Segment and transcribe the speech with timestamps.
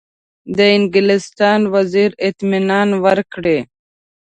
[0.57, 3.59] د انګلستان وزیر اطمینان ورکړی.